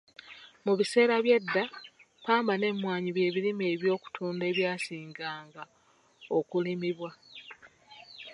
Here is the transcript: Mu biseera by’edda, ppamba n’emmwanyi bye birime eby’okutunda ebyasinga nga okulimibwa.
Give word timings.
Mu 0.65 0.73
biseera 0.79 1.15
by’edda, 1.25 1.63
ppamba 2.21 2.53
n’emmwanyi 2.57 3.09
bye 3.11 3.27
birime 3.35 3.65
eby’okutunda 3.75 4.43
ebyasinga 4.51 5.27
nga 5.45 5.63
okulimibwa. 6.37 7.11